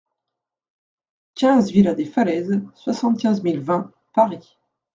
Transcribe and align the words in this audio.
quinze 1.35 1.69
villa 1.71 1.93
des 1.93 2.05
Falaises, 2.05 2.59
soixante-quinze 2.73 3.43
mille 3.43 3.59
vingt 3.59 3.91
Paris 4.15 4.57